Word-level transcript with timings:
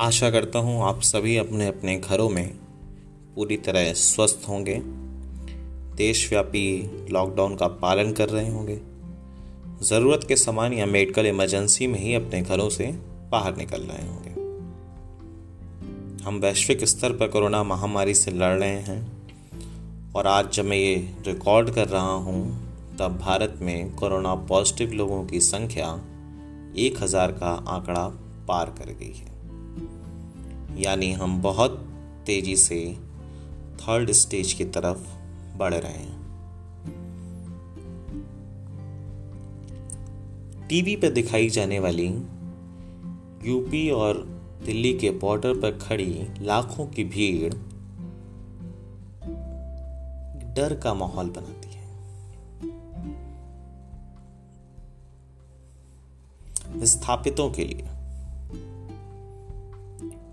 आशा 0.00 0.28
करता 0.30 0.58
हूँ 0.58 0.82
आप 0.84 1.00
सभी 1.00 1.36
अपने 1.36 1.66
अपने 1.66 1.96
घरों 1.96 2.28
में 2.28 2.48
पूरी 3.34 3.56
तरह 3.56 3.92
स्वस्थ 3.92 4.46
होंगे। 4.48 4.74
देशव्यापी 5.96 7.06
लॉकडाउन 7.10 7.54
का 7.56 7.66
पालन 7.82 8.12
कर 8.12 8.28
रहे 8.28 8.48
होंगे। 8.48 8.78
ज़रूरत 9.86 10.24
के 10.28 10.36
सामान 10.36 10.72
या 10.72 10.86
मेडिकल 10.86 11.26
इमरजेंसी 11.26 11.86
में 11.86 11.98
ही 11.98 12.14
अपने 12.14 12.40
घरों 12.42 12.68
से 12.68 12.86
बाहर 13.32 13.56
निकल 13.56 13.82
रहे 13.82 14.06
होंगे। 14.08 14.30
हम 16.24 16.38
वैश्विक 16.38 16.84
स्तर 16.84 17.12
पर 17.12 17.28
कोरोना 17.28 17.62
महामारी 17.62 18.14
से 18.14 18.30
लड़ 18.30 18.58
रहे 18.58 18.80
हैं 18.80 20.12
और 20.12 20.26
आज 20.26 20.50
जब 20.52 20.64
मैं 20.64 20.76
ये 20.76 20.96
रिकॉर्ड 21.26 21.70
कर 21.70 21.88
रहा 21.88 22.12
हूँ, 22.24 22.42
तब 22.98 23.18
भारत 23.18 23.58
में 23.62 23.94
कोरोना 23.94 24.34
पॉजिटिव 24.48 24.92
लोगों 24.92 25.24
की 25.24 25.40
संख्या 25.42 25.92
एक 26.78 27.02
हज़ार 27.02 27.32
का 27.32 27.52
आंकड़ा 27.68 28.06
पार 28.48 28.74
कर 28.78 28.92
गई 28.92 29.12
है। 29.12 29.32
यानी 30.76 31.12
हम 31.12 31.42
बहुत 31.42 31.70
तेज़ी 32.26 32.56
से 32.56 32.96
थर्ड 33.74 34.10
स्टेज 34.10 34.52
की 34.52 34.64
तरफ़ 34.64 35.08
बढ़ 35.56 35.74
रहे 35.74 35.92
हैं। 35.92 36.24
टीवी 40.68 40.96
पर 40.96 41.10
दिखाई 41.10 41.48
जाने 41.48 41.78
वाली 41.78 42.06
यूपी 43.50 43.90
और 43.90 44.16
दिल्ली 44.64 44.98
के 44.98 45.10
बॉर्डर 45.10 45.54
पर 45.54 45.78
खड़ी 45.78 46.26
लाखों 46.40 46.86
की 46.86 47.04
भीड़ 47.04 47.54
डर 50.54 50.80
का 50.84 50.94
माहौल 50.94 51.30
बनाती 51.30 51.68
है। 51.68 51.84
विस्थापितों 56.78 57.50
के 57.50 57.64
लिए 57.64 57.86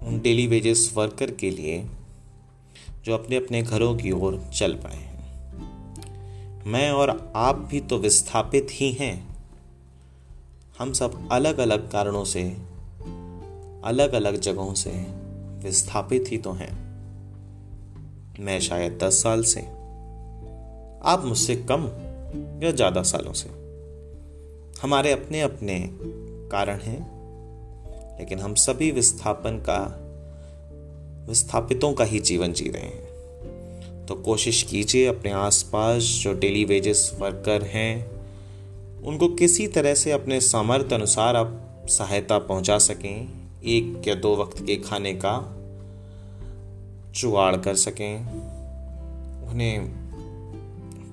उन 0.07 0.19
डेली 0.21 0.47
वेजेस 0.47 0.93
वर्कर 0.95 1.31
के 1.31 1.49
लिए 1.49 1.85
जो 3.05 3.13
अपने 3.13 3.35
अपने 3.35 3.61
घरों 3.61 3.95
की 3.95 4.11
ओर 4.11 4.39
चल 4.53 4.73
पाए 4.73 4.95
हैं। 4.95 5.09
मैं 6.65 6.91
और 6.91 7.33
आप 7.35 7.55
भी 7.55 7.79
तो 7.79 7.97
विस्थापित 7.97 8.67
ही 8.71 8.91
हैं। 8.91 9.37
हम 10.79 10.93
सब 10.93 11.29
अलग 11.31 11.57
अलग 11.57 11.91
कारणों 11.91 12.23
से 12.25 12.43
अलग 13.83 14.13
अलग 14.13 14.39
जगहों 14.39 14.73
से 14.73 14.91
विस्थापित 15.63 16.25
ही 16.31 16.37
तो 16.37 16.51
हैं। 16.51 16.71
मैं 18.39 18.59
शायद 18.59 18.97
दस 19.03 19.23
साल 19.23 19.43
से, 19.43 19.61
आप 21.03 21.23
मुझसे 21.25 21.55
कम 21.71 21.83
या 22.63 22.71
ज़्यादा 22.71 23.01
सालों 23.03 23.33
से। 23.33 23.49
हमारे 24.81 25.11
अपने 25.11 25.41
अपने 25.41 25.79
कारण 26.51 26.79
हैं। 26.79 27.20
लेकिन 28.21 28.39
हम 28.39 28.53
सभी 28.53 28.91
विस्थापन 28.91 29.63
का, 29.69 29.95
विस्थापितों 31.29 31.93
का 31.93 32.03
ही 32.03 32.19
जीवन 32.19 32.53
जी 32.53 32.69
रहे 32.69 32.81
हैं। 32.81 34.05
तो 34.05 34.15
कोशिश 34.15 34.63
कीजिए 34.63 35.05
अपने 35.05 35.31
आसपास 35.31 36.01
जो 36.01 36.33
डेली 36.33 36.65
वेजेस 36.65 37.17
वर्कर 37.19 37.63
हैं, 37.63 38.11
उनको 39.01 39.27
किसी 39.27 39.67
तरह 39.67 39.93
से 39.93 40.11
अपने 40.11 40.41
सामर्थ्य 40.41 40.95
अनुसार 40.95 41.35
आप 41.35 41.85
सहायता 41.89 42.37
पहुँचा 42.39 42.77
सकें, 42.77 43.29
एक 43.63 44.07
या 44.07 44.15
दो 44.15 44.35
वक्त 44.35 44.65
के 44.65 44.75
खाने 44.75 45.13
का 45.13 45.55
जुगाड़ 47.11 47.55
कर 47.55 47.75
सकें। 47.75 48.17
उन्हें 49.49 49.85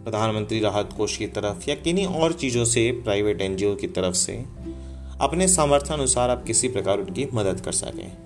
प्रधानमंत्री 0.05 0.61
राहत 0.61 0.91
कोष 0.97 1.17
की 1.17 1.27
तरफ़ 1.27 1.71
या 1.71 1.75
किन्हीं 1.75 2.07
और 2.07 2.33
चीज़ों 2.33 2.65
से, 2.65 2.93
प्राइवेट 2.93 3.41
एनजीओ 3.41 3.75
की 3.75 3.87
तरफ़ 3.87 4.15
से 4.15 4.58
अपने 5.21 5.49
सामर्थ्य 5.49 5.95
अनुसार 5.95 6.31
आप 6.31 6.45
किसी 6.45 6.69
प्रकार 6.69 6.99
उनकी 6.99 7.29
मदद 7.35 7.61
कर 7.61 7.73
सकें। 7.73 8.17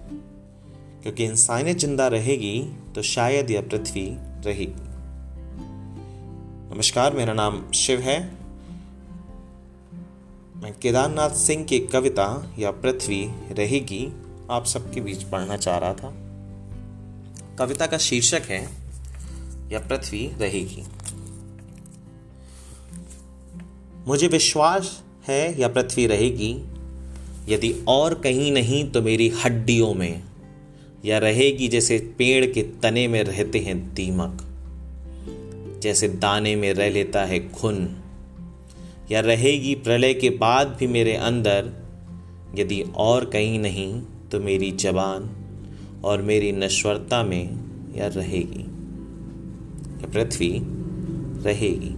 क्योंकि 1.02 1.24
इंसानियत 1.24 1.78
ज़िंदा 1.78 2.08
रहेगी 2.08 2.76
तो 2.94 3.02
शायद 3.02 3.50
यह 3.50 3.62
पृथ्वी 3.62 4.16
रहेगी। 4.18 4.82
नमस्कार, 6.74 7.14
मेरा 7.14 7.32
नाम 7.32 7.72
शिव 7.72 8.00
है। 8.00 8.34
मैं 10.56 10.74
केदारनाथ 10.82 11.30
सिंह 11.30 11.64
की 11.64 11.78
कविता 11.78 12.54
या 12.58 12.70
पृथ्वी 12.70 13.30
रहेगी 13.52 14.12
आप 14.50 14.64
सबके 14.64 15.00
बीच 15.00 15.22
पढ़ना 15.22 15.56
चाह 15.56 15.78
रहा 15.78 15.94
था। 15.94 16.10
कविता 17.58 17.86
का 17.86 17.98
शीर्षक 17.98 18.42
है 18.44 18.68
या 19.72 19.78
पृथ्वी 19.78 20.32
रहेगी। 20.38 20.84
मुझे 24.06 24.28
विश्वास 24.28 25.02
है 25.28 25.60
या 25.60 25.68
पृथ्वी 25.68 26.06
रहेगी। 26.06 26.64
यदि 27.48 27.74
और 27.88 28.14
कहीं 28.14 28.52
नहीं 28.52 28.84
तो 28.90 29.02
मेरी 29.02 29.28
हड्डियों 29.44 29.94
में, 29.94 30.22
या 31.04 31.18
रहेगी 31.18 31.68
जैसे 31.68 31.98
पेड़ 32.18 32.44
के 32.46 32.62
तने 32.62 33.06
में 33.08 33.22
रहते 33.24 33.58
हैं 33.58 33.78
दीमक, 33.94 34.42
जैसे 35.82 36.08
दाने 36.08 36.56
में 36.56 36.72
रह 36.74 36.90
लेता 36.90 37.24
है 37.24 37.38
खुन, 37.52 37.88
या 39.10 39.20
रहेगी 39.20 39.74
प्रलय 39.74 40.14
के 40.14 40.30
बाद 40.30 40.76
भी 40.80 40.86
मेरे 40.86 41.14
अंदर, 41.14 41.72
यदि 42.58 42.82
और 42.96 43.24
कहीं 43.24 43.58
नहीं 43.58 44.02
तो 44.32 44.40
मेरी 44.40 44.70
जबान 44.70 45.30
और 46.04 46.22
मेरी 46.22 46.52
नश्वरता 46.52 47.22
में, 47.22 47.50
या 47.96 48.06
रहेगी, 48.06 48.62
या 50.02 50.10
पृथ्वी 50.12 50.52
रहेगी। 51.44 51.94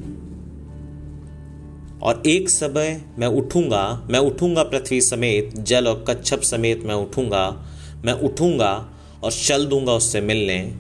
और 2.03 2.23
एक 2.27 2.51
समय 2.51 3.05
मैं 3.19 3.27
उठूँगा 3.27 4.07
मैं 4.11 4.19
उठूँगा 4.19 4.63
पृथ्वी 4.63 5.01
समेत, 5.01 5.59
जल 5.59 5.89
और 5.89 6.05
कच्छप 6.09 6.41
समेत 6.41 6.83
मैं 6.85 6.95
उठूँगा 6.95 7.67
मैं 8.05 8.13
उठूँगा 8.13 8.91
और 9.25 9.33
चल 9.33 9.67
दूँगा 9.67 9.93
उससे 9.93 10.21
मिलने, 10.21 10.77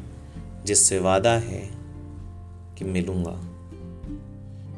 जिससे 0.64 0.98
वादा 0.98 1.32
है 1.32 1.70
कि 2.78 2.84
मिलूँगा। 2.84 3.50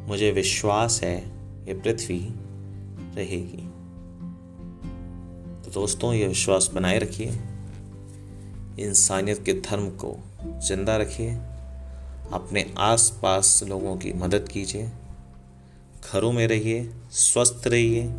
मुझे 0.09 0.31
विश्वास 0.31 1.01
है 1.03 1.17
ये 1.69 1.75
पृथ्वी 1.75 2.19
रहेगी। 3.17 3.63
तो 5.65 5.71
दोस्तों, 5.71 6.13
ये 6.15 6.27
विश्वास 6.27 6.71
बनाए 6.75 6.99
रखिए। 6.99 7.39
इंसानियत 8.79 9.43
के 9.45 9.53
धर्म 9.53 9.89
को 9.89 10.17
ज़िंदा 10.67 10.97
रखिए। 10.97 11.31
अपने 12.33 12.75
आसपास 12.79 13.65
लोगों 13.69 13.97
की 13.97 14.13
मदद 14.13 14.49
कीजिए। 14.49 14.91
घरों 16.05 16.33
में 16.33 16.47
रहिए, 16.49 16.95
स्वस्थ 17.11 17.62
रहिए, 17.67 18.15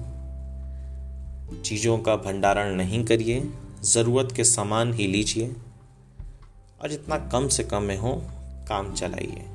चीज़ों 1.61 1.97
का 1.97 2.15
भंडारण 2.15 2.75
नहीं 2.75 3.05
करिए, 3.05 3.49
ज़रूरत 3.83 4.31
के 4.35 4.43
सामान 4.43 4.93
ही 4.93 5.07
लीजिए, 5.07 5.55
और 6.81 6.89
जितना 6.89 7.17
कम 7.17 7.47
से 7.47 7.63
कम 7.63 7.83
में 7.83 7.97
हो, 7.97 8.23
काम 8.67 8.93
चलाइए। 8.93 9.45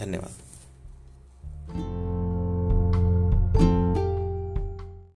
धन्यवाद। 0.00 0.49